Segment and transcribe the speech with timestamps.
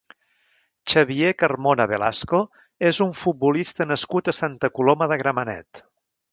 [0.93, 2.41] Xavier Carmona Velasco
[2.91, 5.87] és un futbolista nascut a Santa Coloma de Gramenet.